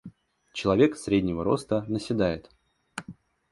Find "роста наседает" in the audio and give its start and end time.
1.43-2.49